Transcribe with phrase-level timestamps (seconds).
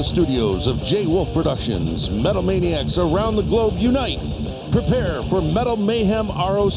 [0.00, 4.18] the studios of J Wolf Productions, Metal Maniacs around the globe unite.
[4.72, 6.70] Prepare for Metal Mayhem ROC.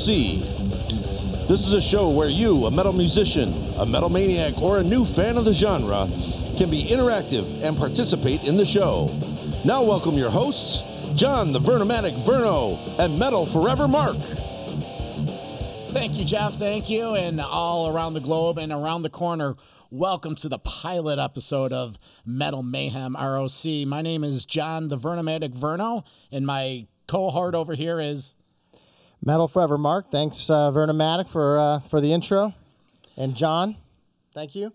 [1.47, 5.05] This is a show where you, a metal musician, a metal maniac, or a new
[5.05, 6.09] fan of the genre,
[6.57, 9.17] can be interactive and participate in the show.
[9.63, 10.83] Now, welcome your hosts,
[11.15, 14.17] John the Vernomatic Verno and Metal Forever Mark.
[15.93, 16.55] Thank you, Jeff.
[16.55, 17.15] Thank you.
[17.15, 19.55] And all around the globe and around the corner,
[19.93, 23.85] welcome to the pilot episode of Metal Mayhem ROC.
[23.85, 28.33] My name is John the Vernomatic Verno, and my cohort over here is.
[29.23, 30.09] Metal Forever Mark.
[30.09, 32.55] Thanks, uh, Vernomatic, for, uh, for the intro.
[33.15, 33.77] And John,
[34.33, 34.73] thank you.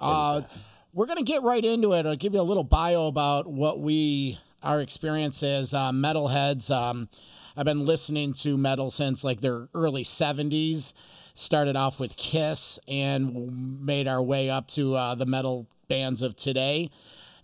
[0.00, 0.42] Uh,
[0.92, 2.06] we're going to get right into it.
[2.06, 6.70] I'll give you a little bio about what we, our experience as uh, metalheads.
[6.70, 7.08] Um,
[7.56, 10.92] I've been listening to metal since like their early 70s.
[11.34, 16.36] Started off with Kiss and made our way up to uh, the metal bands of
[16.36, 16.90] today.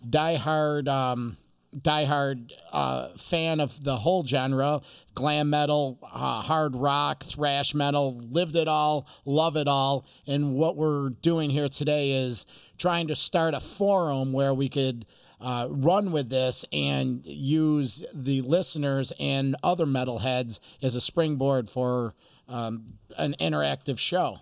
[0.08, 1.36] Die Hard, um,
[1.77, 4.81] diehard uh, fan of the whole genre
[5.14, 10.05] glam metal, uh, hard rock, thrash metal, lived it all, love it all.
[10.27, 12.47] And what we're doing here today is
[12.78, 15.05] trying to start a forum where we could
[15.41, 22.14] uh, run with this and use the listeners and other metalheads as a springboard for
[22.49, 24.39] um, an interactive show.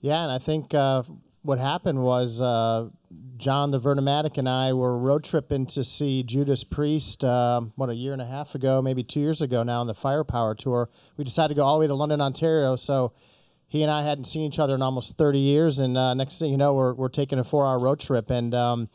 [0.00, 1.02] Yeah, and I think uh,
[1.42, 2.88] what happened was uh,
[3.36, 7.94] John the Vernomatic and I were road tripping to see Judas Priest, um, what, a
[7.94, 10.88] year and a half ago, maybe two years ago now on the Firepower Tour.
[11.16, 12.76] We decided to go all the way to London, Ontario.
[12.76, 13.12] So
[13.68, 15.78] he and I hadn't seen each other in almost 30 years.
[15.78, 18.30] And uh, next thing you know, we're, we're taking a four hour road trip.
[18.30, 18.88] And um,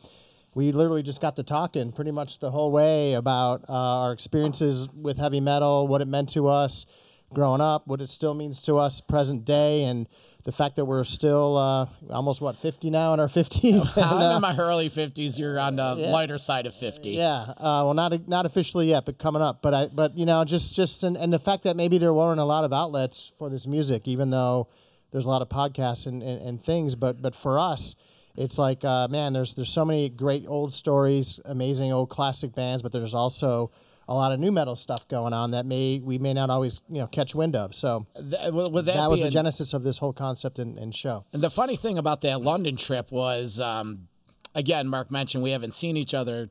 [0.54, 4.88] we literally just got to talking pretty much the whole way about uh, our experiences
[4.94, 6.86] with heavy metal, what it meant to us
[7.32, 10.06] growing up, what it still means to us present day, and
[10.44, 13.96] the fact that we're still uh, almost what 50 now in our 50s.
[13.96, 15.38] and, I'm uh, in my early 50s.
[15.38, 17.10] You're on the lighter side of 50.
[17.10, 19.62] yeah, uh, well, not not officially yet, but coming up.
[19.62, 22.40] But I, but you know, just just and, and the fact that maybe there weren't
[22.40, 24.68] a lot of outlets for this music, even though
[25.10, 26.94] there's a lot of podcasts and, and, and things.
[26.94, 27.94] But but for us,
[28.36, 32.82] it's like uh, man, there's there's so many great old stories, amazing old classic bands,
[32.82, 33.70] but there's also
[34.08, 36.98] a lot of new metal stuff going on that may we may not always you
[36.98, 37.74] know catch wind of.
[37.74, 40.94] So Th- with that, that was the being- genesis of this whole concept and, and
[40.94, 41.24] show.
[41.32, 44.08] And the funny thing about that London trip was, um,
[44.54, 46.48] again, Mark mentioned we haven't seen each other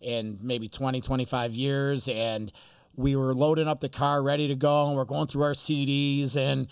[0.00, 2.08] in maybe 20, 25 years.
[2.08, 2.52] And
[2.94, 6.36] we were loading up the car, ready to go, and we're going through our CDs.
[6.36, 6.68] And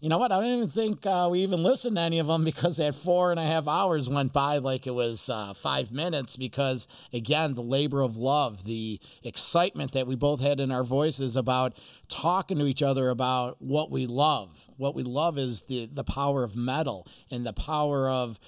[0.00, 0.30] you know what?
[0.30, 3.32] I don't even think uh, we even listened to any of them because that four
[3.32, 6.36] and a half hours went by like it was uh, five minutes.
[6.36, 11.34] Because again, the labor of love, the excitement that we both had in our voices
[11.34, 11.76] about
[12.08, 14.68] talking to each other about what we love.
[14.76, 18.38] What we love is the the power of metal and the power of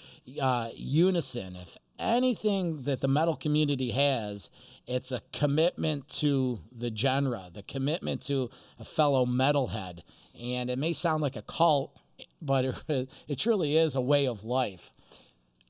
[0.41, 1.57] uh, unison.
[1.57, 4.51] If anything that the metal community has,
[4.87, 10.03] it's a commitment to the genre, the commitment to a fellow metalhead.
[10.41, 11.97] And it may sound like a cult,
[12.41, 14.93] but it, it truly is a way of life.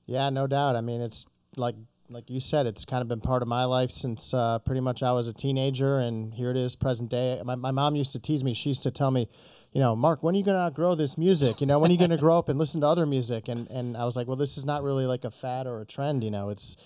[0.07, 0.77] Yeah, no doubt.
[0.77, 1.27] I mean, it's
[1.57, 1.75] like
[2.11, 5.03] like you said, it's kind of been part of my life since uh, pretty much
[5.03, 7.41] I was a teenager, and here it is, present day.
[7.45, 8.53] My, my mom used to tease me.
[8.53, 9.29] She used to tell me,
[9.73, 11.61] you know, Mark, when are you going to outgrow this music?
[11.61, 13.49] You know, when are you going to grow up and listen to other music?
[13.49, 15.87] And and I was like, well, this is not really like a fad or a
[15.87, 16.25] trend.
[16.25, 16.77] You know, it's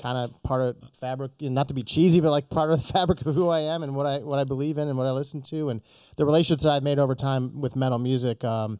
[0.00, 1.32] kind of part of fabric.
[1.40, 3.94] Not to be cheesy, but like part of the fabric of who I am and
[3.94, 5.80] what I what I believe in and what I listen to, and
[6.16, 8.44] the relationships I've made over time with metal music.
[8.44, 8.78] Um,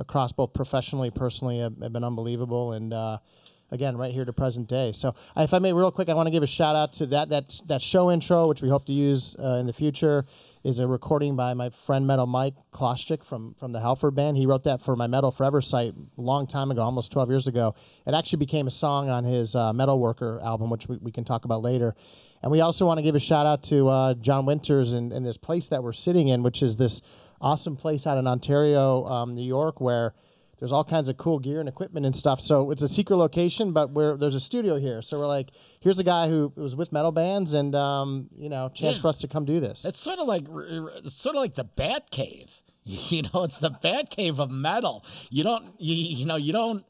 [0.00, 2.72] across both professionally, personally, have, have been unbelievable.
[2.72, 3.18] And uh,
[3.70, 4.92] again, right here to present day.
[4.92, 7.28] So, if I may, real quick, I want to give a shout out to that
[7.28, 10.26] that that show intro, which we hope to use uh, in the future.
[10.62, 14.36] Is a recording by my friend Metal Mike Chlasciak from from the Halford Band.
[14.36, 17.46] He wrote that for my Metal Forever site a long time ago, almost 12 years
[17.46, 17.74] ago.
[18.06, 21.24] It actually became a song on his uh, Metal Worker album, which we, we can
[21.24, 21.94] talk about later.
[22.42, 25.24] And we also want to give a shout out to uh, John Winters and, and
[25.24, 27.00] this place that we're sitting in, which is this
[27.40, 30.12] awesome place out in Ontario, um, New York, where
[30.60, 32.40] there's all kinds of cool gear and equipment and stuff.
[32.40, 35.02] So it's a secret location, but where there's a studio here.
[35.02, 38.68] So we're like, here's a guy who was with metal bands, and um, you know,
[38.68, 39.02] chance Yeah.
[39.02, 39.84] for us to come do this.
[39.84, 40.44] It's sort of like
[41.02, 42.50] it's sort of like the Bat Cave.
[42.84, 45.04] You know, it's the Bat Cave of metal.
[45.28, 46.84] You don't, you, you know, you don't,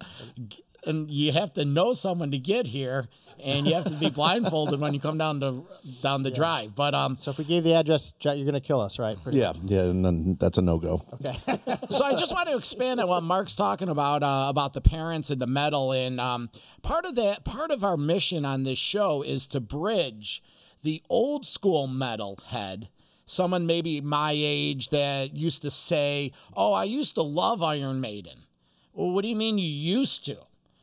[0.87, 3.09] and you have to know someone to get here,
[3.45, 5.63] and you have to be blindfolded when you come down the
[6.03, 6.75] down the drive.
[6.75, 9.21] But um, so if we gave the address, Jet, you're gonna kill us, right?
[9.23, 11.03] Pretty Yeah, yeah, and then that's a no go.
[11.15, 11.37] Okay.
[11.91, 15.31] so I just want to expand on what Mark's talking about uh, about the parents
[15.31, 16.51] and the metal, and um,
[16.83, 20.43] part of that part of our mission on this show is to bridge
[20.83, 22.89] the old school metal head.
[23.27, 28.45] Someone maybe my age that used to say, "Oh, I used to love Iron Maiden."
[28.93, 30.39] Well, what do you mean you used to?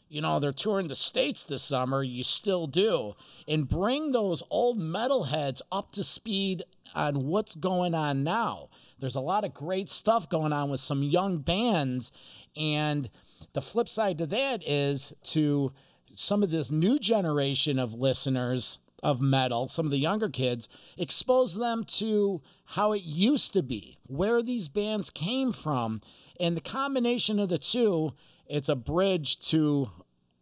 [0.10, 3.16] You know, they're touring the States this summer, you still do.
[3.48, 6.64] And bring those old metalheads up to speed
[6.96, 8.70] on what's going on now.
[9.00, 12.12] There's a lot of great stuff going on with some young bands.
[12.56, 13.10] And
[13.54, 15.74] the flip side to that is to
[16.16, 20.68] some of this new generation of listeners of metal, some of the younger kids,
[20.98, 26.02] expose them to how it used to be, where these bands came from.
[26.40, 28.14] And the combination of the two,
[28.50, 29.90] it's a bridge to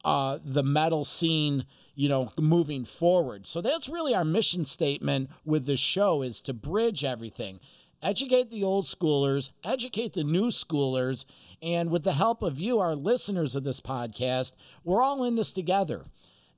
[0.04, 1.66] uh, the metal scene,
[1.96, 3.48] you know, moving forward.
[3.48, 7.60] So that's really our mission statement with this show is to bridge everything.
[8.02, 11.26] Educate the old schoolers, educate the new schoolers,
[11.62, 14.54] and with the help of you, our listeners of this podcast,
[14.84, 16.06] we're all in this together.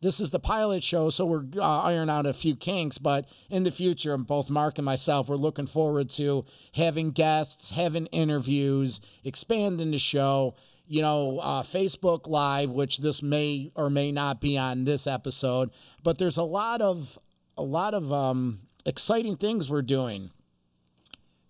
[0.02, 2.98] This is the pilot show, so we're uh, iron out a few kinks.
[2.98, 8.06] But in the future, both Mark and myself, we're looking forward to having guests, having
[8.08, 10.54] interviews, expanding the show.
[10.88, 15.70] You know, uh, Facebook Live, which this may or may not be on this episode,
[16.02, 17.20] but there's a lot of
[17.58, 20.32] a lot of um, exciting things we're doing.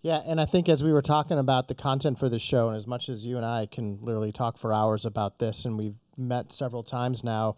[0.02, 2.76] Yeah, and I think as we were talking about the content for the show, and
[2.76, 5.96] as much as you and I can literally talk for hours about this, and we've
[6.16, 7.56] met several times now,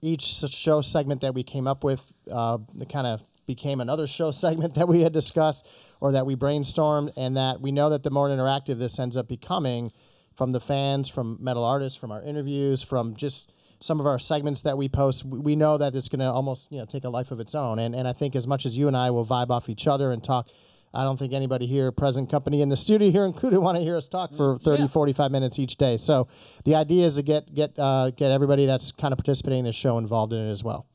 [0.00, 2.58] each show segment that we came up with uh,
[2.88, 5.66] kind of became another show segment that we had discussed
[6.00, 9.28] or that we brainstormed, and that we know that the more interactive this ends up
[9.28, 9.92] becoming
[10.34, 14.62] from the fans, from metal artists, from our interviews, from just some of our segments
[14.62, 17.30] that we post, we know that it's going to almost you know take a life
[17.30, 17.78] of its own.
[17.78, 20.12] And and I think as much as you and I will vibe off each other
[20.12, 20.48] and talk.
[20.94, 23.96] I don't think anybody here, present company in the studio here included, want to hear
[23.96, 24.86] us talk for 30, Yeah.
[24.88, 25.96] 45 minutes each day.
[25.96, 26.28] So
[26.66, 29.72] the idea is to get get uh, get everybody that's kind of participating in the
[29.72, 30.86] show involved in it as well.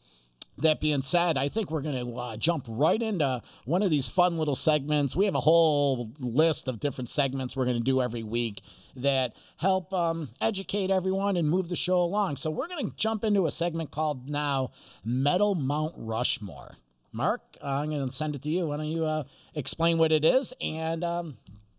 [0.59, 4.09] That being said, I think we're going to uh, jump right into one of these
[4.09, 5.15] fun little segments.
[5.15, 8.62] We have a whole list of different segments we're going to do every week
[8.95, 12.38] that help um, educate everyone and move the show along.
[12.38, 14.71] So we're going to jump into a segment called now
[15.06, 16.77] Metal Mount Rushmore.
[17.13, 18.68] Mark, uh, I'm going to send it to you.
[18.68, 19.24] Why don't you uh,
[19.56, 20.53] explain what it is?
[20.60, 21.38] And um,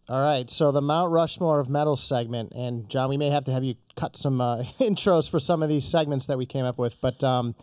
[0.09, 3.53] All right, so the Mount Rushmore of metal segment, and John, we may have to
[3.53, 6.79] have you cut some uh, intros for some of these segments that we came up
[6.79, 7.55] with, but um,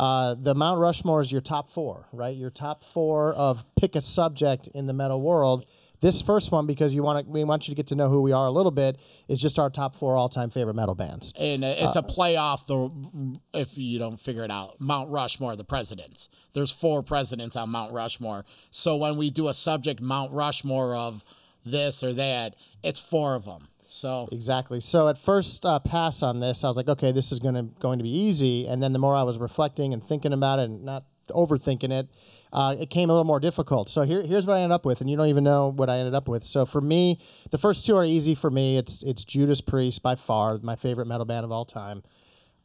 [0.00, 2.34] uh, the Mount Rushmore is your top four, right?
[2.34, 5.66] Your top four of pick a subject in the metal world.
[6.00, 8.22] This first one, because you want to, we want you to get to know who
[8.22, 8.98] we are a little bit,
[9.28, 11.34] is just our top four all-time favorite metal bands.
[11.36, 12.66] and uh, it's a playoff.
[12.66, 16.30] The if you don't figure it out, Mount Rushmore, the presidents.
[16.54, 18.46] There's four presidents on Mount Rushmore.
[18.70, 21.22] So when we do a subject Mount Rushmore of
[21.66, 23.68] this or that, it's four of them.
[23.90, 24.80] So Exactly.
[24.80, 27.98] So at first uh, pass on this, I was like, okay, this is to going
[27.98, 28.66] to be easy.
[28.66, 32.08] And then the more I was reflecting and thinking about it and not overthinking it,
[32.52, 33.88] uh, it came a little more difficult.
[33.88, 35.98] So here, here's what I ended up with, and you don't even know what I
[35.98, 36.44] ended up with.
[36.44, 37.18] So for me,
[37.50, 38.76] the first two are easy for me.
[38.76, 42.02] It's it's Judas Priest by far my favorite metal band of all time.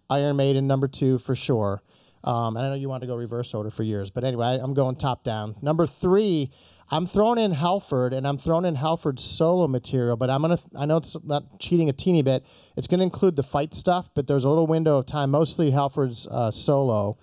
[0.09, 1.81] Iron Maiden number two for sure.
[2.23, 4.53] Um, and I know you want to go reverse order for years, but anyway, I,
[4.53, 5.55] I'm going top down.
[5.61, 6.51] Number three,
[6.91, 10.17] I'm throwing in Halford, and I'm throwing in Halford's solo material.
[10.17, 12.45] But I'm gonna, I know it's not cheating a teeny bit.
[12.75, 16.27] It's gonna include the fight stuff, but there's a little window of time, mostly Halford's
[16.27, 17.17] uh, solo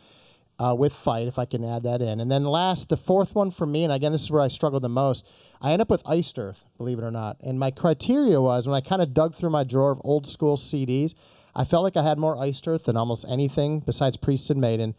[0.59, 2.20] uh, with fight, if I can add that in.
[2.20, 4.82] And then last, the fourth one for me, and again, this is where I struggled
[4.82, 5.26] the most.
[5.61, 7.37] I end up with Iced Earth, believe it or not.
[7.41, 10.56] And my criteria was when I kind of dug through my drawer of old school
[10.56, 11.15] CDs,
[11.55, 14.94] I felt like I had more Iced Earth than almost anything besides Priest and Maiden.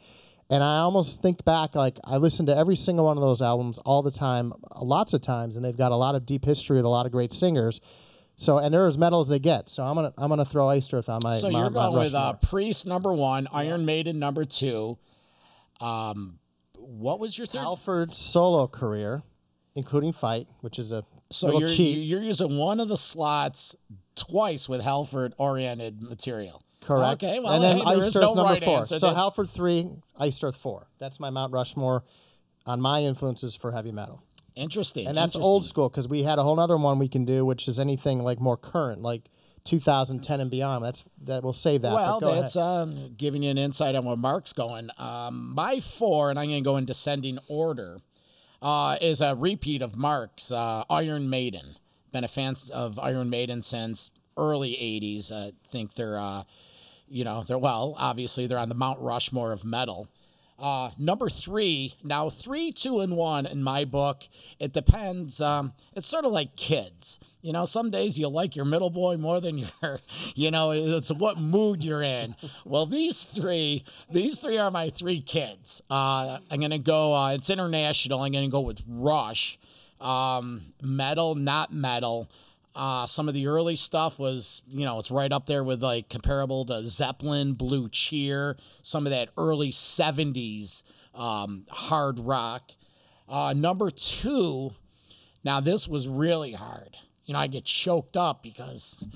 [0.53, 3.79] And I almost think back, like I listened to every single one of those albums
[3.79, 6.85] all the time, lots of times, and they've got a lot of deep history with
[6.85, 7.81] a lot of great singers.
[8.35, 9.67] So, and they're as metal as they get.
[9.67, 11.37] So I'm gonna I'm gonna throw Iced Earth on my.
[11.37, 14.99] so my, you're my going with uh, Priest number one, Iron Maiden number two.
[15.81, 16.37] Um,
[16.77, 17.61] what was your third?
[17.61, 19.23] Halford's solo career,
[19.73, 21.97] including Fight, which is a so you're cheat.
[21.97, 23.75] you're using one of the slots
[24.15, 26.61] twice with Halford oriented material.
[26.85, 27.23] Correct.
[27.23, 28.79] Okay, well, and then hey, there Iced is Earth no number right four.
[28.79, 28.99] answer.
[28.99, 30.87] So Halford three, Iced Earth four.
[30.99, 32.03] That's my Mount Rushmore
[32.65, 34.23] on my influences for heavy metal.
[34.55, 35.07] Interesting.
[35.07, 37.67] And that's old school because we had a whole other one we can do, which
[37.67, 39.23] is anything like more current, like
[39.63, 40.83] 2010 and beyond.
[40.85, 41.93] That's that we'll save that.
[41.93, 42.69] Well, but go that's ahead.
[42.87, 44.89] uh, giving you an insight on where Mark's going.
[44.97, 47.97] Um, my four, and I'm going to go in descending order,
[48.61, 51.77] uh, is a repeat of Mark's uh, Iron Maiden.
[52.11, 55.31] Been a fan of Iron Maiden since early '80s.
[55.31, 56.43] I think they're, uh,
[57.13, 60.09] you know, they're well, obviously they're on the Mount Rushmore of metal.
[60.57, 64.23] Uh, number three, now three, two, and one in my book.
[64.59, 65.39] It depends.
[65.39, 67.19] Um, it's sort of like kids.
[67.41, 69.99] You know, some days you like your middle boy more than your,
[70.33, 72.35] you know, it's what mood you're in.
[72.65, 75.83] Well, these three, these three are my three kids.
[75.91, 77.13] Uh, I'm gonna go.
[77.13, 78.21] Uh, it's international.
[78.21, 79.59] I'm gonna go with Rush,
[80.01, 82.29] um, metal, not metal.
[82.75, 86.09] Uh, some of the early stuff was, you know, it's right up there with like
[86.09, 92.71] comparable to Zeppelin, Blue Cheer, some of that early 70s um, hard rock.
[93.29, 94.73] Uh, number two,
[95.43, 96.97] now this was really hard.
[97.25, 99.07] You know, I get choked up because,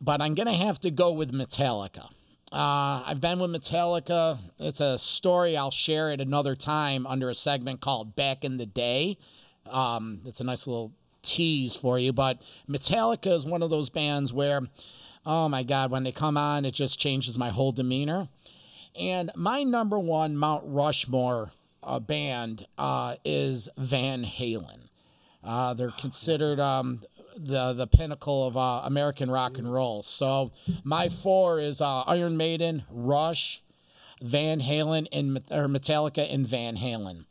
[0.00, 2.10] but I'm going to have to go with Metallica.
[2.50, 4.38] Uh, I've been with Metallica.
[4.58, 8.66] It's a story I'll share at another time under a segment called Back in the
[8.66, 9.18] Day.
[9.66, 14.32] Um, it's a nice little tease for you, but Metallica is one of those bands
[14.32, 14.62] where,
[15.26, 18.28] oh my God, when they come on, it just changes my whole demeanor.
[18.98, 24.88] And my number one Mount Rushmore uh, band uh, is Van Halen.
[25.44, 27.02] Uh, they're considered um,
[27.36, 30.02] the the pinnacle of uh, American rock and roll.
[30.02, 30.50] So
[30.82, 33.62] my four is uh, Iron Maiden, Rush,
[34.20, 37.24] Van Halen, and or Metallica and Van Halen.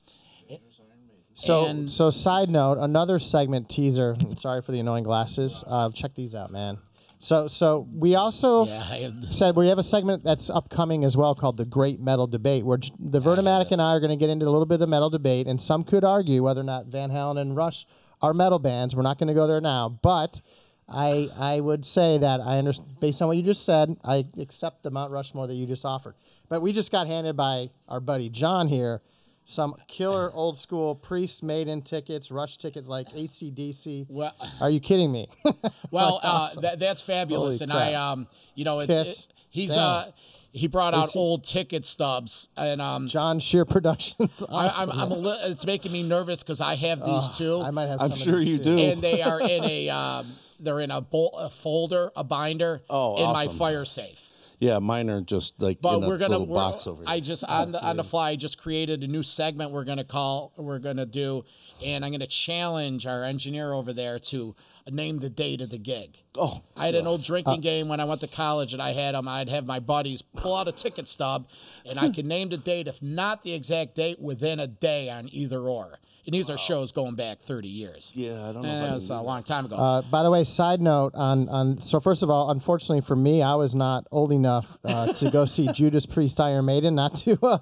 [1.38, 4.18] So, And- so side note, another segment teaser.
[4.36, 5.64] Sorry for the annoying glasses.
[5.68, 6.80] Uh, check these out, man.
[7.20, 11.58] So, so we also Yeah, said we have a segment that's upcoming as well called
[11.58, 14.50] the Great Metal Debate, where the Vernomatic and I are going to get into a
[14.50, 17.56] little bit of metal debate, and some could argue whether or not Van Halen and
[17.56, 17.86] Rush
[18.22, 18.96] are metal bands.
[18.96, 20.42] We're not going to go there now, but
[20.90, 24.82] I I would say that I understand based on what you just said, I accept
[24.84, 26.16] the Mount Rushmore that you just offered.
[26.50, 29.02] But we just got handed by our buddy John here
[29.50, 34.06] some killer old school priest maiden tickets, Rush tickets like ACDC.
[34.10, 35.30] well, Are you kidding me?
[35.92, 37.88] well, uh, that, that's fabulous, Holy and crap.
[37.88, 39.20] I, um, you know, it's Kiss.
[39.26, 39.80] it- he's Damn.
[39.80, 40.06] uh,
[40.52, 44.30] he brought out he- old ticket stubs, and um, John Shear Productions.
[44.50, 44.92] I, Awesome.
[44.92, 47.62] I'm, I'm a li- it's making me nervous because I have these too.
[47.62, 48.02] I might have.
[48.02, 48.64] I'm some of sure these you too.
[48.64, 48.78] do.
[48.80, 50.28] and they are in a um,
[50.60, 54.20] they're in a, bol- a folder, a binder Oh, in my fire safe.
[54.60, 57.06] Yeah, mine are just like But in a we're gonna little we're, box over here.
[57.08, 60.52] I just on the on the fly just created a new segment we're gonna call
[60.58, 61.44] we're gonna do,
[61.84, 64.56] and I'm gonna challenge our engineer over there to
[64.90, 66.24] name the date of the gig.
[66.36, 68.94] oh, I had an old Uh, drinking game when I went to college, and I
[68.94, 69.28] had them.
[69.28, 71.48] I'd have my buddies pull out a ticket stub,
[71.86, 75.30] and I could name the date, if not the exact date, within a day on
[75.32, 76.00] either or.
[76.28, 78.12] And these are shows going back 30 years.
[78.14, 78.70] yeah, I don't know.
[78.70, 79.78] Eh, if I it was a long time ago.
[79.78, 83.42] Uh, by the way, side note on on so first of all, unfortunately for me,
[83.42, 87.40] I was not old enough uh, to go see Judas Priest, Iron Maiden, not to
[87.42, 87.60] uh,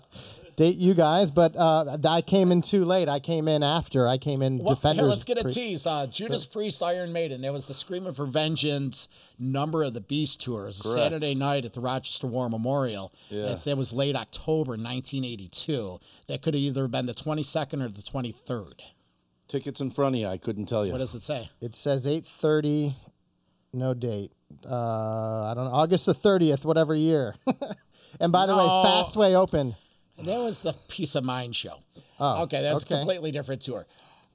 [0.55, 3.09] date you guys, but uh, I came in too late.
[3.09, 4.07] I came in after.
[4.07, 5.01] I came in Well, Defenders.
[5.01, 5.85] here, let's get a Pri- tease.
[5.85, 7.41] Uh, Judas Priest, Iron Maiden.
[7.41, 9.07] There was the Screaming for Vengeance
[9.37, 10.63] number of the Beast tour.
[10.63, 10.97] It was a Correct.
[10.99, 13.13] Saturday night at the Rochester War Memorial.
[13.29, 13.43] Yeah.
[13.47, 15.99] That, that was late October 1982.
[16.27, 18.79] That could have either been the 22nd or the 23rd.
[19.47, 20.27] Tickets in front of you.
[20.27, 20.91] I couldn't tell you.
[20.91, 21.51] What does it say?
[21.61, 22.95] It says eight thirty,
[23.71, 24.31] no date.
[24.67, 27.35] Uh, I don't know, August the thirtieth, whatever year.
[28.19, 28.83] and by the way, No.
[28.83, 29.75] Fastway open.
[30.17, 31.79] That was the Piece of Mind show.
[32.19, 32.95] Oh, okay, that's okay.
[32.95, 33.85] a completely different tour.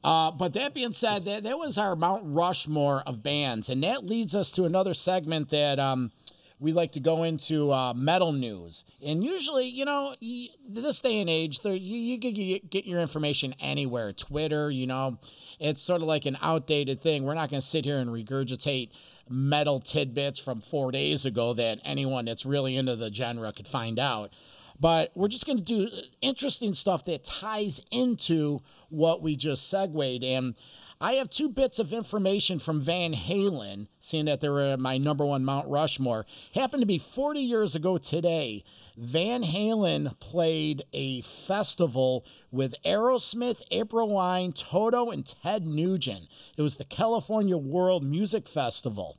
[0.02, 3.68] Uh, but that being said, that, that was our Mount Rushmore of bands.
[3.68, 6.10] And that leads us to another segment that um,
[6.58, 8.84] we like to go into uh, metal news.
[9.04, 13.00] And usually, you know, y- this day and age, there, you, you get, get your
[13.00, 14.12] information anywhere.
[14.12, 15.18] Twitter, you know,
[15.58, 17.24] it's sort of like an outdated thing.
[17.24, 18.90] We're not going to sit here and regurgitate
[19.28, 23.98] metal tidbits from four days ago that anyone that's really into the genre could find
[23.98, 24.32] out
[24.80, 25.88] but we're just going to do
[26.22, 30.24] interesting stuff that ties into what we just segued.
[30.24, 30.54] And
[31.02, 35.24] I have two bits of information from Van Halen, seeing that they were my number
[35.24, 36.26] one Mount Rushmore.
[36.54, 38.64] Happened to be 40 years ago today.
[38.96, 46.28] Van Halen played a festival with Aerosmith, April Wine, Toto, and Ted Nugent.
[46.56, 49.16] It was the California World Music Festival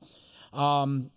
[0.53, 1.11] um,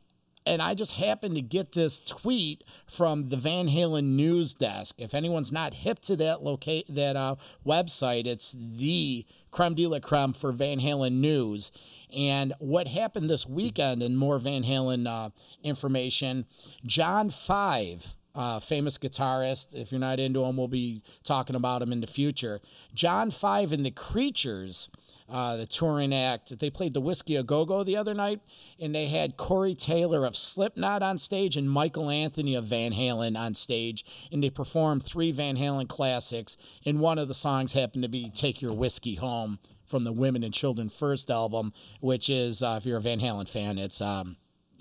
[0.46, 4.96] and I just happened to get this tweet from the Van Halen news desk.
[4.98, 7.36] If anyone's not hip to that locate that uh,
[7.66, 11.72] website, it's the creme de la creme for Van Halen news.
[12.14, 15.30] And what happened this weekend, and more Van Halen uh,
[15.62, 16.46] information,
[16.84, 18.14] John Five.
[18.36, 19.66] Uh, famous guitarist.
[19.72, 22.60] If you're not into him, we'll be talking about him in the future.
[22.92, 24.88] John Five and the Creatures
[25.28, 26.58] uh, the touring act.
[26.58, 28.40] They played the Whiskey a Go Go the other night,
[28.78, 33.38] and they had Corey Taylor of Slipknot on stage and Michael Anthony of Van Halen
[33.38, 36.56] on stage, and they performed three Van Halen classics.
[36.84, 40.42] And one of the songs happened to be "Take Your Whiskey Home" from the Women
[40.42, 44.36] and Children First album, which is, uh, if you're a Van Halen fan, it's um,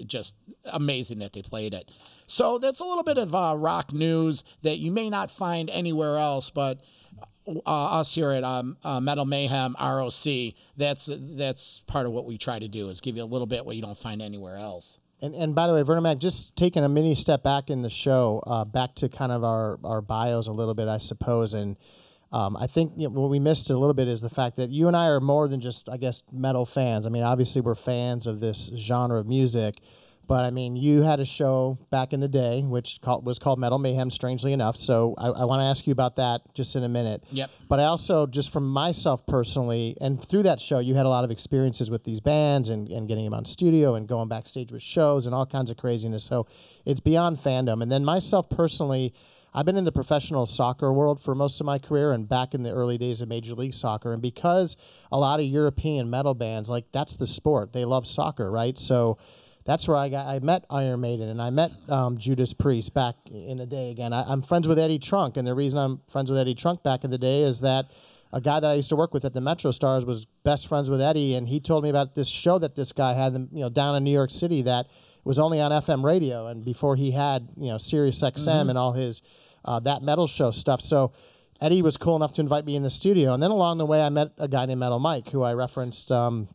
[0.05, 0.35] just
[0.65, 1.91] amazing that they played it.
[2.25, 6.17] So that's a little bit of uh, rock news that you may not find anywhere
[6.17, 6.79] else, but
[7.47, 12.37] uh, us here at um, uh, Metal Mayhem ROC, that's that's part of what we
[12.37, 14.99] try to do is give you a little bit what you don't find anywhere else.
[15.21, 18.43] And, and by the way, Vernomac, just taking a mini step back in the show,
[18.45, 21.53] uh, back to kind of our, our bios a little bit, I suppose.
[21.53, 21.77] And
[22.33, 24.71] Um, I think you know, what we missed a little bit is the fact that
[24.71, 27.05] you and I are more than just, I guess, metal fans.
[27.05, 29.75] I mean, obviously we're fans of this genre of music,
[30.27, 33.59] but I mean, you had a show back in the day which called, was called
[33.59, 34.77] Metal Mayhem, strangely enough.
[34.77, 37.23] So I, I want to ask you about that just in a minute.
[37.31, 37.49] Yep.
[37.67, 41.23] But I also, just from myself personally, and through that show, you had a lot
[41.23, 44.81] of experiences with these bands and, and getting them on studio and going backstage with
[44.81, 46.23] shows and all kinds of craziness.
[46.23, 46.47] So
[46.85, 47.81] it's beyond fandom.
[47.81, 49.13] And then myself personally,
[49.53, 52.63] I've been in the professional soccer world for most of my career and back in
[52.63, 54.11] the early days of Major League Soccer.
[54.11, 54.75] And because
[55.11, 58.79] a lot of European metal bands, like that's the sport, they love soccer, right?
[58.79, 59.19] So
[59.65, 60.27] that's where I got.
[60.27, 63.91] I met Iron Maiden and I met um, Judas Priest back in the day.
[63.91, 66.83] Again, I, I'm friends with Eddie Trunk, and the reason I'm friends with Eddie Trunk
[66.83, 67.91] back in the day is that
[68.33, 70.89] a guy that I used to work with at the Metro Stars was best friends
[70.89, 73.69] with Eddie, and he told me about this show that this guy had, you know,
[73.69, 74.87] down in New York City that
[75.23, 78.93] was only on FM radio, and before he had, you know, Sirius XM and all
[78.93, 79.21] his
[79.63, 80.81] uh, that metal show stuff.
[80.81, 81.13] So
[81.61, 84.01] Eddie was cool enough to invite me in the studio, and then along the way,
[84.01, 86.11] I met a guy named Metal Mike, who I referenced.
[86.11, 86.49] Um,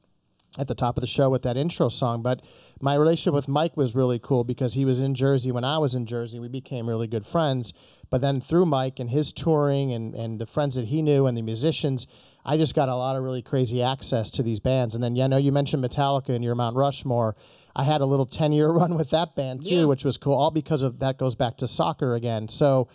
[0.59, 2.23] at the top of the show with that intro song.
[2.23, 2.40] But
[2.81, 5.95] my relationship with Mike was really cool because he was in Jersey when I was
[5.95, 6.38] in Jersey.
[6.38, 7.73] We became really good friends.
[8.11, 11.37] But then through Mike and his touring and, and the friends that he knew and
[11.37, 12.07] the musicians,
[12.45, 14.95] I just got a lot of really crazy access to these bands.
[14.95, 17.37] And then, yeah, I know you mentioned Metallica and your Mount Rushmore.
[17.76, 19.85] I had a little 10 year run with that band too, Yeah.
[19.85, 22.49] which was cool, all because of that goes back to soccer again.
[22.49, 22.88] So,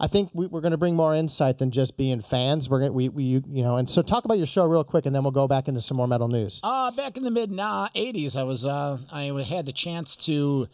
[0.00, 2.70] I think we, we're going to bring more insight than just being fans.
[2.70, 5.14] We're going we, we you know and so talk about your show real quick, and
[5.14, 6.58] then we'll go back into some more metal news.
[6.64, 10.68] Uh, back in the mid uh, 80s, I was uh, I had the chance to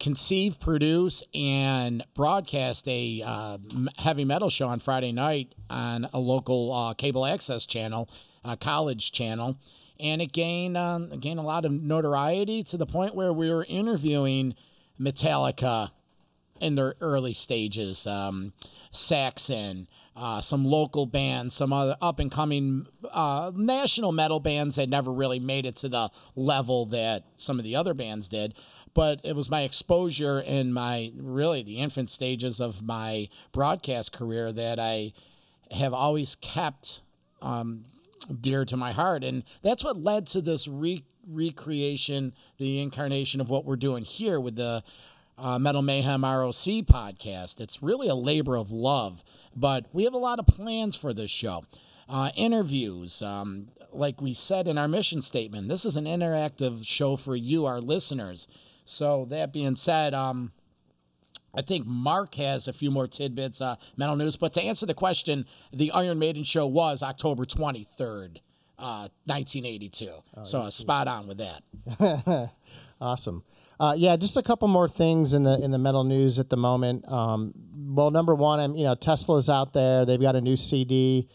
[0.00, 3.58] conceive, produce, and broadcast a uh,
[3.98, 8.08] heavy metal show on Friday night on a local uh, cable access channel,
[8.42, 9.58] a college channel,
[10.00, 13.66] and it gained um, gained a lot of notoriety to the point where we were
[13.68, 14.54] interviewing
[14.98, 15.90] Metallica
[16.62, 18.06] in their early stages.
[18.06, 18.52] Um,
[18.90, 24.88] Saxon, uh, some local bands, some other up and coming uh, national metal bands that
[24.88, 28.54] never really made it to the level that some of the other bands did.
[28.94, 34.52] But it was my exposure in my really the infant stages of my broadcast career
[34.52, 35.14] that I
[35.70, 37.00] have always kept
[37.40, 37.84] um,
[38.40, 39.24] dear to my heart.
[39.24, 44.38] And that's what led to this re- recreation, the incarnation of what we're doing here
[44.38, 44.84] with the
[45.38, 46.52] uh, Metal Mayhem ROC
[46.86, 47.60] podcast.
[47.60, 49.22] It's really a labor of love,
[49.54, 51.64] but we have a lot of plans for this show.
[52.08, 57.16] Uh, interviews, um, like we said in our mission statement, this is an interactive show
[57.16, 58.48] for you, our listeners.
[58.84, 60.52] So, that being said, um,
[61.54, 64.36] I think Mark has a few more tidbits, uh, metal news.
[64.36, 68.38] But to answer the question, the Iron Maiden show was October 23rd,
[68.78, 70.10] uh, 1982.
[70.44, 72.50] so uh, spot on with that.
[73.02, 73.42] Awesome.
[73.80, 76.56] Uh, yeah, just a couple more things in the in the metal news at the
[76.56, 77.06] moment.
[77.10, 80.04] Um, well, number one, I'm you know Tesla's out there.
[80.04, 81.28] They've got a new CD.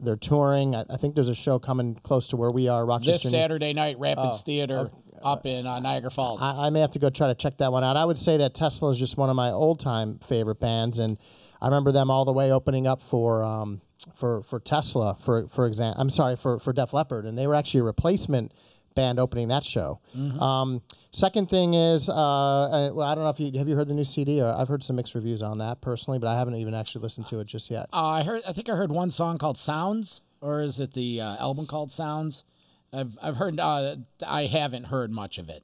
[0.00, 0.76] They're touring.
[0.76, 3.28] I, I think there's a show coming close to where we are, This Rochester.
[3.28, 4.90] New- Saturday night, Rapids Theater
[5.22, 6.40] up in uh, Niagara Falls.
[6.40, 7.96] I, I may have to go try to check that one out.
[7.96, 11.18] I would say that Tesla is just one of my old time favorite bands, and
[11.60, 13.80] I remember them all the way opening up for um,
[14.14, 16.00] for for Tesla for for example.
[16.00, 18.52] I'm sorry for for Def Leppard, and they were actually a replacement
[18.98, 20.00] band opening that show.
[20.40, 20.82] Um,
[21.12, 23.94] second thing is, uh, uh, well, I don't know if you have you heard the
[23.94, 24.40] new CD.
[24.40, 27.28] Or I've heard some mixed reviews on that personally, but I haven't even actually listened
[27.28, 27.88] to it just yet.
[27.92, 28.42] Uh, I heard.
[28.46, 31.92] I think I heard one song called "Sounds," or is it the uh, album called
[31.92, 32.44] "Sounds"?
[32.92, 33.60] I've I've heard.
[33.60, 35.62] Uh, I haven't heard much of it.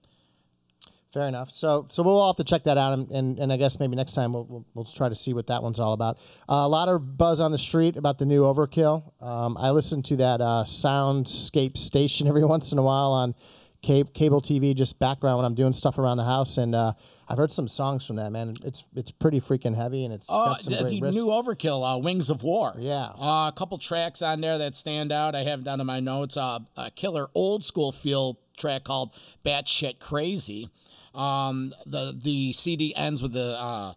[1.14, 1.50] Fair enough.
[1.53, 3.94] So, so we'll all have to check that out, and, and, and I guess maybe
[3.94, 6.16] next time we'll, we'll, we'll try to see what that one's all about.
[6.48, 9.22] Uh, a lot of buzz on the street about the new Overkill.
[9.22, 13.37] Um, I listen to that uh, Soundscape station every once in a while on
[13.81, 16.94] cable, cable TV, just background when I'm doing stuff around the house, and uh,
[17.29, 18.57] I've heard some songs from that man.
[18.64, 21.12] It's it's pretty freaking heavy, and it's Oh, got some the, great the riffs.
[21.14, 23.11] new Overkill, uh, "Wings of War." Yeah.
[23.18, 25.35] uh, a couple tracks on there that stand out.
[25.37, 26.37] I have down in my notes.
[26.37, 30.70] Uh, a killer old school feel track called "Batshit Crazy."
[31.14, 33.94] Um, the the CD ends with the uh,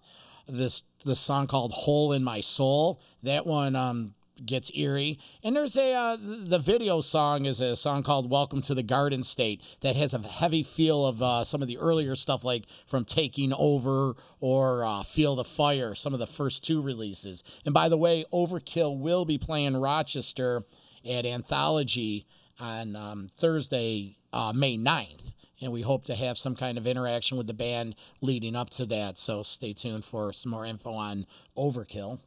[0.47, 4.13] this the song called "Hole in My Soul." That one um,
[4.45, 5.19] gets eerie.
[5.43, 9.23] And there's a uh, the video song is a song called "Welcome to the Garden
[9.23, 13.05] State" that has a heavy feel of uh, some of the earlier stuff, like from
[13.05, 17.43] "Taking Over" or uh, "Feel the Fire." Some of the first two releases.
[17.65, 20.63] And by the way, Overkill will be playing Rochester
[21.07, 22.25] at Anthology
[22.59, 25.31] on um, Thursday, uh, May 9th.
[25.61, 28.85] And we hope to have some kind of interaction with the band leading up to
[28.87, 29.17] that.
[29.17, 31.25] So stay tuned for some more info on
[31.57, 32.19] Overkill.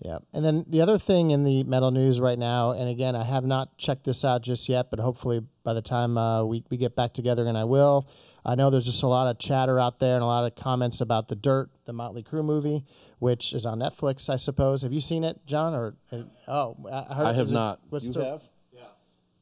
[0.00, 0.18] Yeah.
[0.32, 3.44] And then the other thing in the metal news right now, and again, I have
[3.44, 6.94] not checked this out just yet, but hopefully by the time uh, we, we get
[6.94, 8.06] back together, and I will,
[8.44, 11.00] I know there's just a lot of chatter out there and a lot of comments
[11.00, 12.84] about The Dirt, the Motley Crue movie,
[13.20, 14.82] which is on Netflix, I suppose.
[14.82, 15.74] Have you seen it, John?
[15.74, 17.80] Or uh, Oh, I, heard, I have is it- not.
[17.88, 18.42] what's you the- have?
[18.72, 18.80] Yeah.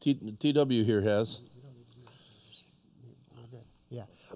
[0.01, 1.41] T- TW here has.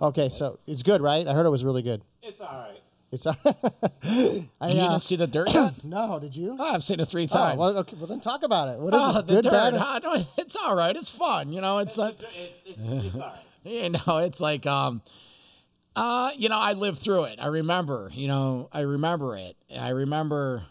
[0.00, 0.06] Yeah.
[0.08, 1.26] Okay, so it's good, right?
[1.26, 2.02] I heard it was really good.
[2.22, 2.80] It's all right.
[3.10, 3.26] It's.
[3.26, 3.56] all right.
[4.60, 5.82] I, You uh, didn't see the dirt yet?
[5.84, 6.56] no, did you?
[6.58, 7.58] Oh, I've seen it three times.
[7.58, 8.78] well, okay, well, then talk about it.
[8.78, 9.26] What is Oh, it?
[9.26, 9.52] the Good, dirt.
[9.52, 9.74] bad?
[9.74, 10.00] or- huh?
[10.02, 10.94] No, it's all right.
[10.94, 11.52] It's fun.
[11.52, 12.16] You know, it's like
[13.64, 15.02] you know, it's like um,
[15.96, 17.38] uh, you know, I lived through it.
[17.40, 18.10] I remember.
[18.12, 19.56] You know, I remember it.
[19.76, 20.64] I remember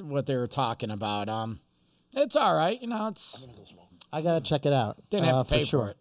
[0.00, 1.28] what they were talking about.
[1.28, 1.60] Um,
[2.12, 2.80] it's all right.
[2.80, 3.46] You know, it's
[4.12, 4.96] I gotta check it out.
[5.10, 5.88] didn't have uh, to pay for, sure.
[5.88, 5.96] it.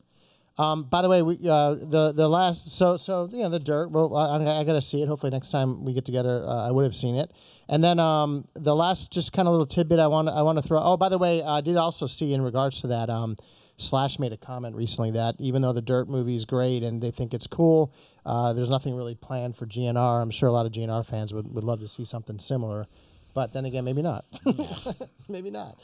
[0.57, 3.89] Um, by the way, we uh, the the last so so you know the dirt.
[3.89, 5.07] Well, I, I got to see it.
[5.07, 7.31] Hopefully next time we get together, uh, I would have seen it.
[7.67, 10.61] And then um, the last just kind of little tidbit I want I want to
[10.61, 10.79] throw.
[10.79, 13.09] Oh, by the way, I did also see in regards to that.
[13.09, 13.37] Um,
[13.75, 17.09] Slash made a comment recently that even though the Dirt movie is great and they
[17.09, 17.91] think it's cool,
[18.23, 20.21] uh, there's nothing really planned for GNR.
[20.21, 22.85] I'm sure a lot of GNR fans would, would love to see something similar,
[23.33, 24.25] but then again, maybe not.
[25.27, 25.77] maybe not.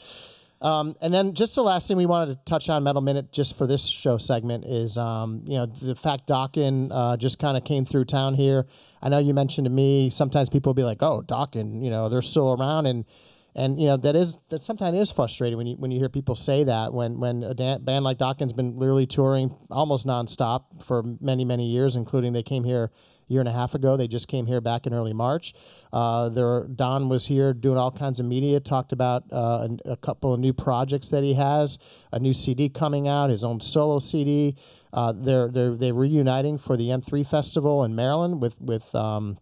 [0.62, 3.56] Um, and then just the last thing we wanted to touch on Metal Minute just
[3.56, 7.64] for this show segment is, um, you know, the fact Dokken uh, just kind of
[7.64, 8.66] came through town here.
[9.00, 12.10] I know you mentioned to me sometimes people will be like, "Oh, Dokken, you know,
[12.10, 13.06] they're still around," and
[13.54, 16.34] and you know that is that sometimes is frustrating when you when you hear people
[16.34, 21.46] say that when when a band like Dokken's been literally touring almost nonstop for many
[21.46, 22.90] many years, including they came here
[23.30, 23.96] year and a half ago.
[23.96, 25.54] They just came here back in early March.
[25.92, 29.96] Uh, there, Don was here doing all kinds of media, talked about uh, a, a
[29.96, 31.78] couple of new projects that he has,
[32.12, 34.56] a new CD coming out, his own solo CD.
[34.92, 38.94] Uh, they're they're they're reuniting for the M3 festival in Maryland with with.
[38.94, 39.38] Um,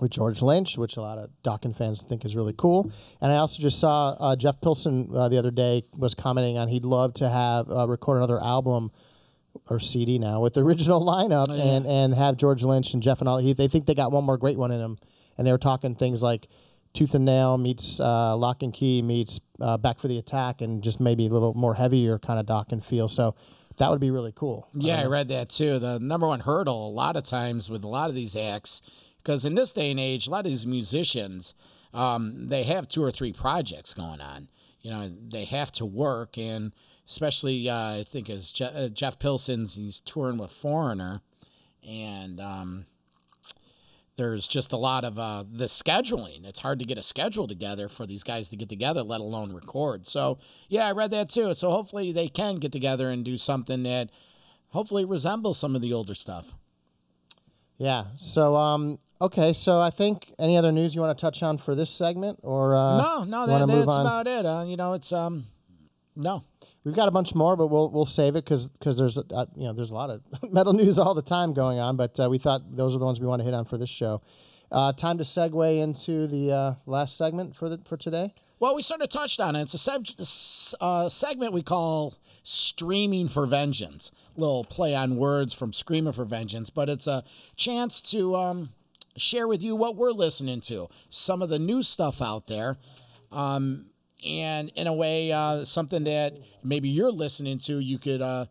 [0.00, 2.88] with George Lynch, which a lot of Dokken fans think is really cool.
[3.20, 6.68] And I also just saw uh, Jeff Pilson uh, the other day was commenting on
[6.68, 8.92] he'd love to have uh, record another album
[9.68, 13.28] or CD now with the original lineup and, and have George Lynch and Jeff and
[13.28, 13.38] all.
[13.38, 14.98] He, they think they got one more great one in them.
[15.36, 16.48] And they were talking things like
[16.94, 20.82] Tooth and Nail meets uh, Lock and Key meets uh, Back for the Attack and
[20.82, 23.06] just maybe a little more heavier kind of Dokken feel.
[23.06, 23.36] So
[23.78, 24.68] that would be really cool.
[24.74, 25.78] Yeah, I read that too.
[25.78, 28.82] The number one hurdle a lot of times with a lot of these acts,
[29.18, 31.54] because in this day and age, a lot of these musicians,
[31.94, 34.48] um, they have two or three projects going on.
[34.80, 36.72] You know, they have to work, and
[37.08, 41.22] especially uh, I think as Je- uh, Jeff Pilson's, he's touring with Foreigner,
[41.86, 42.86] and um,
[44.16, 46.44] there's just a lot of uh, the scheduling.
[46.44, 49.52] It's hard to get a schedule together for these guys to get together, let alone
[49.52, 50.06] record.
[50.06, 51.54] So yeah, I read that too.
[51.54, 54.10] So hopefully they can get together and do something that
[54.70, 56.54] hopefully resembles some of the older stuff.
[57.78, 58.06] Yeah.
[58.16, 59.52] So, um, okay.
[59.52, 62.74] So I think any other news you want to touch on for this segment, or
[62.74, 64.44] uh, No, no, that, that's about it.
[64.44, 65.46] Uh, you know, it's um,
[66.16, 66.42] no.
[66.88, 69.74] We've got a bunch more, but we'll we'll save it because there's uh, you know
[69.74, 71.98] there's a lot of metal news all the time going on.
[71.98, 73.90] But uh, we thought those are the ones we want to hit on for this
[73.90, 74.22] show.
[74.72, 78.32] Uh, time to segue into the uh, last segment for the for today.
[78.58, 79.60] Well, we sort of touched on it.
[79.60, 84.10] It's a seg- uh, segment we call Streaming for Vengeance.
[84.34, 87.22] Little play on words from Screaming for Vengeance, but it's a
[87.54, 88.70] chance to um,
[89.18, 92.78] share with you what we're listening to, some of the new stuff out there,
[93.30, 93.90] um,
[94.24, 98.22] and in a way, uh, something that maybe you're listening to, you could.
[98.22, 98.46] Uh,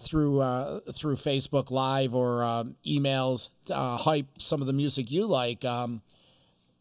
[0.00, 5.26] through uh, through Facebook Live or um, emails, uh, hype some of the music you
[5.26, 5.64] like.
[5.64, 6.02] Um,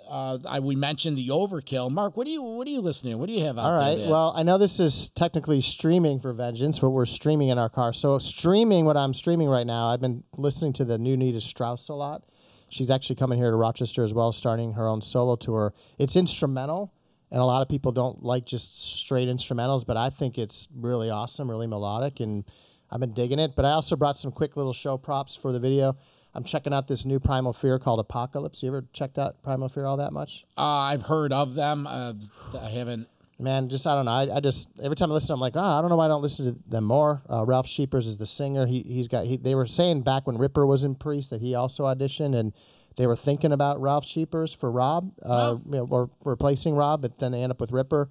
[0.09, 1.91] uh, I, we mentioned the Overkill.
[1.91, 3.13] Mark, what do you what are you listening?
[3.13, 3.17] to?
[3.17, 3.97] What do you have out All right.
[3.97, 4.09] there?
[4.09, 7.93] Well, I know this is technically streaming for Vengeance, but we're streaming in our car.
[7.93, 11.89] So streaming, what I'm streaming right now, I've been listening to the new Nita Strauss
[11.89, 12.23] a lot.
[12.69, 15.73] She's actually coming here to Rochester as well, starting her own solo tour.
[15.97, 16.93] It's instrumental,
[17.31, 21.09] and a lot of people don't like just straight instrumentals, but I think it's really
[21.09, 22.45] awesome, really melodic, and
[22.89, 23.55] I've been digging it.
[23.55, 25.97] But I also brought some quick little show props for the video.
[26.33, 28.61] I'm checking out this new Primal Fear called Apocalypse.
[28.61, 30.45] You ever checked out Primal Fear all that much?
[30.57, 31.87] uh, I've heard of them.
[31.87, 32.13] Uh,
[32.59, 33.07] I haven't.
[33.39, 34.11] Man, just I don't know.
[34.11, 36.07] I, I just every time I listen, I'm like, oh, I don't know why I
[36.07, 37.21] don't listen to them more.
[37.29, 38.65] Uh, Ralf Scheepers is the singer.
[38.65, 39.25] He he's got.
[39.25, 42.51] He, they were saying back when Ripper was in Priest that he also auditioned, and
[42.97, 47.19] they were thinking about Ralf Scheepers for Rob, uh, you know, or replacing Rob, but
[47.19, 48.09] then they end up with Ripper.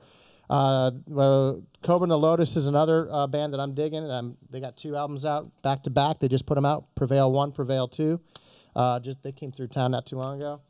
[0.49, 4.09] Uh, well, Cobra and the Lotus is another uh, band that I'm digging.
[4.09, 6.21] Um, they got two albums out back to back.
[6.21, 6.95] They just put them out.
[6.95, 8.21] Prevail One, Prevail Two.
[8.75, 10.61] Uh, just they came through town not too long ago.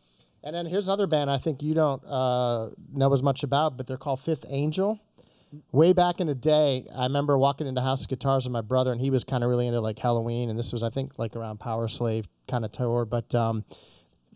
[0.43, 3.87] And then here's another band I think you don't uh, know as much about, but
[3.87, 5.01] they're called Fifth Angel.
[5.73, 8.93] Way back in the day, I remember walking into House of Guitars with my brother,
[8.93, 11.37] and he was kind of really into like Halloween, and this was I think like
[11.37, 13.05] around Powerslave kind of tour.
[13.05, 13.65] But um,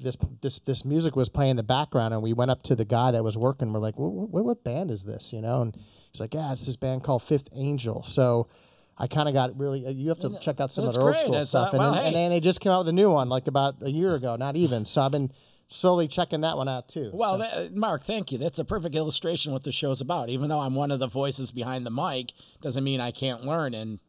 [0.01, 2.85] this this this music was playing in the background, and we went up to the
[2.85, 3.73] guy that was working.
[3.73, 5.33] We're like, what, what, what band is this?
[5.33, 5.77] You know, and
[6.13, 8.03] he's like, yeah, it's this band called Fifth Angel.
[8.03, 8.49] So.
[9.03, 9.87] I kind of got really.
[9.87, 11.21] uh, You have to check out some That's of their old great.
[11.23, 12.23] school That's, stuff, uh, and, well, then, and hey.
[12.25, 14.57] then they just came out with a new one like about a year ago, not
[14.57, 14.85] even.
[14.85, 15.33] So I've been
[15.69, 17.11] slowly checking that one out too.
[17.15, 18.37] Well, So- that, Mark, thank you.
[18.37, 20.29] That's a perfect illustration of what the show's about.
[20.29, 23.73] Even though I'm one of the voices behind the mic, doesn't mean I can't learn.
[23.73, 24.01] And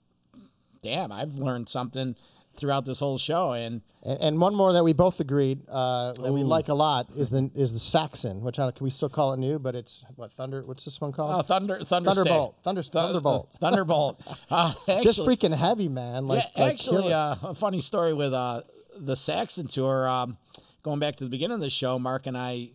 [0.83, 2.17] damn, I've learned something
[2.55, 3.51] throughout this whole show.
[3.51, 7.07] And And, and one more that we both agreed uh, that we like a lot
[7.15, 9.59] is the is the Saxon, which I can we still call it new?
[9.59, 10.63] But it's what Thunder.
[10.65, 11.31] What's this one called?
[11.39, 12.57] uh, Thunder, Thunder Thunderbolt.
[12.63, 13.49] Thunder, Thunderbolt.
[13.59, 14.21] Thunderbolt.
[14.49, 16.27] Uh, Just freaking heavy, man.
[16.27, 18.63] Like, yeah, like actually, uh, a funny story with uh,
[18.97, 20.09] the Saxon tour.
[20.09, 20.37] Um,
[20.83, 22.71] going back to the beginning of the show, Mark and I,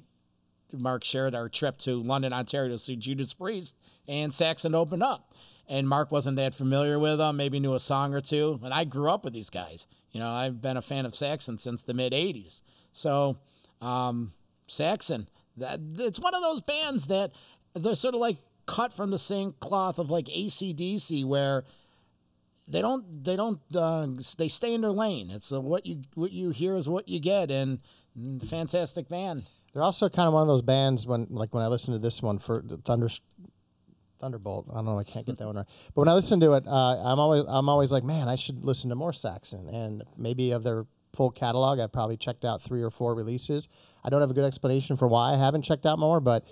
[0.72, 3.76] Mark shared our trip to London, Ontario to see Judas Priest,
[4.08, 5.25] and Saxon opened up.
[5.68, 8.60] And Mark wasn't that familiar with them, maybe knew a song or two.
[8.62, 9.86] And I grew up with these guys.
[10.12, 12.62] You know, I've been a fan of Saxon since the mid 80s.
[12.92, 13.38] So,
[13.80, 14.32] um,
[14.66, 17.32] Saxon, that it's one of those bands that
[17.74, 21.64] they're sort of like cut from the same cloth of like ACDC, where
[22.68, 24.06] they don't they don't uh,
[24.38, 25.30] they stay in their lane.
[25.30, 27.80] It's what you what you hear is what you get, and
[28.42, 29.44] fantastic band.
[29.76, 32.22] They're also kind of one of those bands when, like, when I listen to this
[32.22, 33.10] one for Thunder,
[34.20, 34.66] Thunderbolt.
[34.70, 34.98] I don't know.
[34.98, 35.66] I can't get that one right.
[35.94, 36.70] But when I listen to it, uh,
[37.04, 39.68] I'm always I'm always like, man, I should listen to more Saxon.
[39.68, 43.68] And maybe of their full catalog, I've probably checked out three or four releases.
[44.04, 46.44] I don't have a good explanation for why I haven't checked out more, but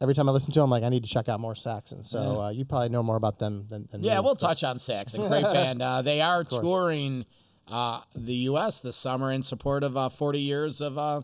[0.00, 2.02] every time I listen to them, I'm like, I need to check out more Saxon.
[2.04, 4.22] So uh, you probably know more about them than, than Yeah, me.
[4.24, 5.26] we'll touch on Saxon.
[5.28, 5.82] Great band.
[5.82, 7.26] Uh, they are touring
[7.68, 8.80] uh, the U.S.
[8.80, 11.20] this summer in support of uh, 40 years of uh,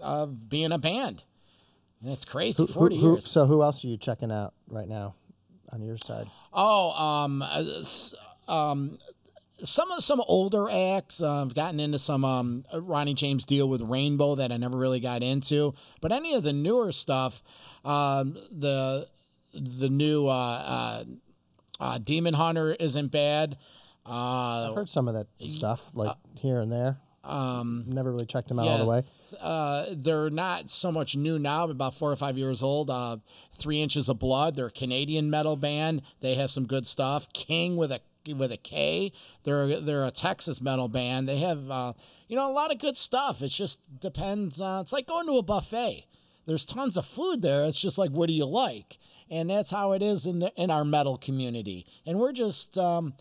[0.00, 1.24] of being a band.
[2.08, 3.30] It's crazy, Who- 40 who- years.
[3.30, 5.14] So who else are you checking out right now
[5.72, 6.28] on your side?
[6.52, 7.82] Oh, um, uh,
[8.48, 8.98] um,
[9.62, 11.22] some of some older acts.
[11.22, 15.00] Uh, I've gotten into some um, Ronnie James Dio with Rainbow that I never really
[15.00, 15.74] got into.
[16.00, 17.42] But any of the newer stuff,
[17.84, 19.08] um, the
[19.54, 21.04] the new uh, uh,
[21.80, 23.56] uh, Demon Hunter isn't bad.
[24.04, 26.98] Uh, I've heard some of that stuff, like here and there.
[27.24, 29.02] Um, Never really checked them out all the way.
[29.40, 32.90] Uh, they're not so much new now, about four or five years old.
[32.90, 33.18] Uh,
[33.54, 34.56] Three Inches of Blood.
[34.56, 36.02] They're a Canadian metal band.
[36.20, 37.32] They have some good stuff.
[37.32, 38.00] King with a
[38.34, 39.12] with a K.
[39.44, 41.28] They're they're a Texas metal band.
[41.28, 41.92] They have uh,
[42.28, 43.42] you know a lot of good stuff.
[43.42, 44.60] It just depends.
[44.60, 46.06] Uh, it's like going to a buffet.
[46.46, 47.64] There's tons of food there.
[47.64, 48.98] It's just like what do you like,
[49.30, 51.86] and that's how it is in the, in our metal community.
[52.04, 53.14] And we're just um,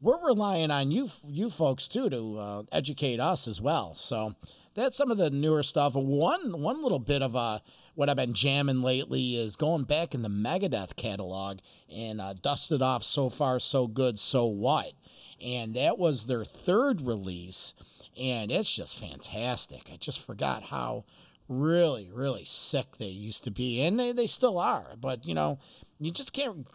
[0.00, 3.94] we're relying on you you folks too to uh, educate us as well.
[3.94, 4.34] So
[4.74, 5.94] that's some of the newer stuff.
[5.94, 7.60] One one little bit of uh,
[7.94, 11.58] what I've been jamming lately is going back in the Megadeth catalog
[11.94, 14.92] and uh, dusted off so far so good so what,
[15.40, 17.74] and that was their third release,
[18.18, 19.90] and it's just fantastic.
[19.92, 21.04] I just forgot how
[21.48, 24.94] really really sick they used to be, and they, they still are.
[24.98, 25.58] But you know,
[25.98, 26.66] you just can't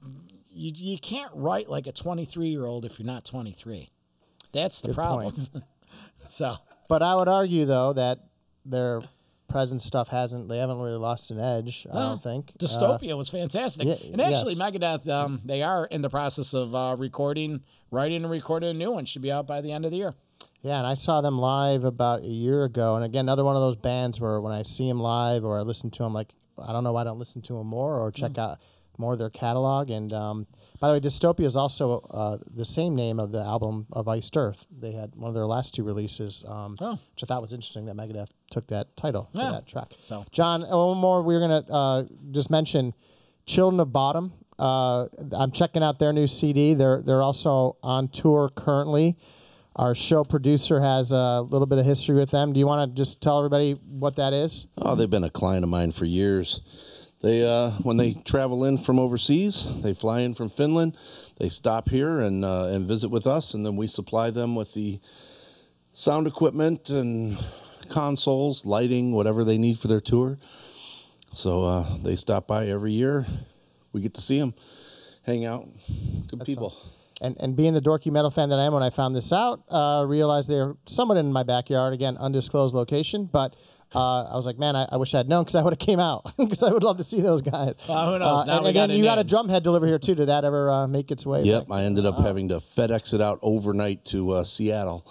[0.56, 3.90] you, you can't write like a 23 year old if you're not 23.
[4.54, 5.48] That's the problem.
[6.28, 6.56] so
[6.88, 8.20] But I would argue though that
[8.66, 9.02] their
[9.50, 10.48] present stuff hasn't.
[10.50, 11.86] They haven't really lost an edge.
[11.92, 12.52] I don't think.
[12.52, 13.86] Uh, Dystopia was fantastic.
[13.88, 14.62] yeah, and actually, yes.
[14.72, 18.92] Megadeth, um, they are in the process of uh, recording, writing, and recording a new
[18.92, 19.06] one.
[19.06, 20.14] Should be out by the end of the year.
[20.62, 22.96] Yeah, and I saw them live about a year ago.
[22.96, 25.62] And again, another one of those bands where when I see them live or I
[25.62, 28.12] listen to them, like I don't know why I don't listen to them more or
[28.12, 28.16] Mm.
[28.16, 28.58] check out
[29.00, 29.90] more of their catalog.
[29.90, 30.48] And um,
[30.80, 34.36] by the way, Dystopia is also uh, the same name of the album of Iced
[34.38, 34.66] Earth.
[34.78, 36.92] They had one of their last two releases, um, Oh.
[37.12, 39.46] which I thought was interesting that Megadeth took that title Yeah.
[39.48, 39.94] for that track.
[40.00, 41.22] So- John, uh, one more.
[41.22, 42.94] We're gonna uh, just mention
[43.46, 44.32] Children of Bodom.
[44.58, 46.74] Uh, I'm checking out their new CD.
[46.74, 49.18] They're they're also on tour currently.
[49.76, 52.54] Our show producer has a little bit of history with them.
[52.54, 54.68] Do you want to just tell everybody what that is?
[54.78, 56.62] Oh, they've been a client of mine for years.
[57.26, 60.96] They uh, when they travel in from overseas, they fly in from Finland.
[61.40, 64.76] They stop here and uh, and visit with us, and then we supply them with
[64.76, 65.00] the
[65.92, 67.44] sound equipment and
[67.90, 70.38] consoles, lighting, whatever they need for their tour.
[71.34, 73.26] So uh, they stop by every year.
[73.92, 74.54] We get to see them,
[75.24, 75.68] hang out.
[76.28, 76.78] Good people.
[77.22, 79.64] And and being the dorky metal fan that I am, when I found this out,
[79.70, 81.92] uh, realized they're somewhat in my backyard.
[81.92, 83.56] Again, undisclosed location, but.
[83.96, 85.80] Uh, I was like, man, I, I wish I had known because I would have
[85.80, 87.74] came out because I would love to see those guys.
[87.88, 88.42] Well, who knows?
[88.42, 89.30] Uh, Now and we and got then a you got a name.
[89.30, 90.16] drum head delivery here too.
[90.16, 91.44] Did that ever uh, make its way?
[91.44, 91.78] Yep, back?
[91.78, 95.06] I ended up having to FedEx it out overnight to uh, Seattle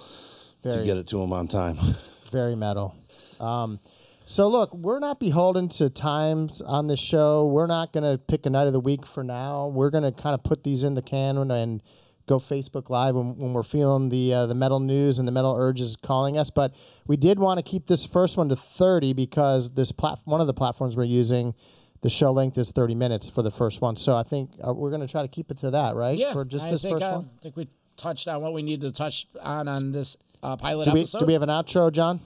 [0.62, 1.78] to get it to them on time.
[2.30, 2.94] very metal.
[3.40, 3.80] Um,
[4.26, 7.46] so look, we're not beholden to times on this show.
[7.46, 9.66] We're not going to pick a night of the week for now.
[9.66, 11.82] We're going to kind of put these in the can and
[12.26, 15.56] go Facebook Live when, when we're feeling the uh, the metal news and the metal
[15.58, 16.50] urge is calling us.
[16.50, 16.74] But
[17.06, 20.46] we did want to keep this first one to 30 because this plat- one of
[20.46, 21.54] the platforms we're using,
[22.02, 23.96] the show length is 30 minutes for the first one.
[23.96, 26.18] So I think uh, we're going to try to keep it to that, right?
[26.18, 27.30] Yeah, For just I this think, first uh, one.
[27.38, 30.86] I think we touched on what we need to touch on on this uh, pilot
[30.86, 31.20] Do we, episode.
[31.20, 32.20] do we have an outro, John?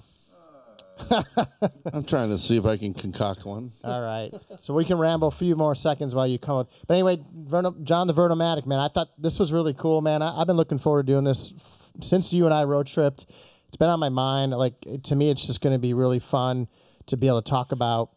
[1.92, 3.72] I'm trying to see if I can concoct one.
[3.84, 4.30] All right.
[4.58, 6.68] So we can ramble a few more seconds while you come with.
[6.86, 7.18] But anyway,
[7.82, 10.22] John the Vernomatic, man, I thought this was really cool, man.
[10.22, 13.26] I, I've been looking forward to doing this f- since you and I road tripped.
[13.68, 14.52] It's been on my mind.
[14.52, 16.68] Like it- to me, it's just going to be really fun
[17.06, 18.10] to be able to talk about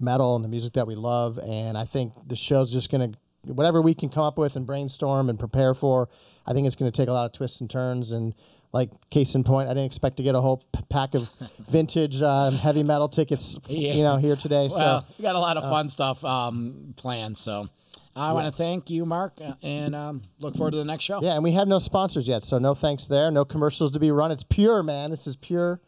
[0.00, 1.38] metal and the music that we love.
[1.38, 3.18] And I think the show's just going to
[3.52, 6.08] whatever we can come up with and brainstorm and prepare for.
[6.46, 8.34] I think it's going to take a lot of twists and turns and.
[8.70, 11.30] Like case in point, I didn't expect to get a whole p- pack of
[11.68, 13.94] vintage um, heavy metal tickets, Yeah.
[13.94, 14.68] you know, here today.
[14.70, 17.38] well, so we got a lot of fun stuff um, planned.
[17.38, 17.68] So
[18.16, 21.20] I want to thank you, Mark, uh, and um, look forward to the next show.
[21.22, 23.30] Yeah, and we have no sponsors yet, so no thanks there.
[23.30, 24.32] No commercials to be run.
[24.32, 25.10] It's pure, man.
[25.10, 25.80] This is pure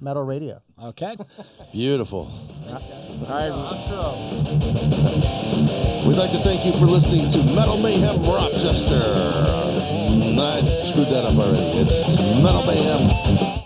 [0.00, 0.60] metal radio.
[0.82, 1.16] Okay.
[1.72, 2.30] Beautiful.
[2.66, 2.72] All
[3.28, 3.52] right.
[6.06, 8.94] We'd like to thank you for listening to Metal Mayhem Rochester.
[10.38, 11.78] I screwed that up already.
[11.80, 12.08] It's
[12.42, 13.65] Metal Mayhem